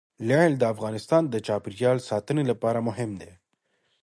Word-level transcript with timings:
لعل 0.27 0.53
د 0.57 0.63
افغانستان 0.73 1.23
د 1.29 1.35
چاپیریال 1.47 1.97
ساتنې 2.09 2.43
لپاره 2.51 2.79
مهم 2.87 3.11
دي. 3.21 3.31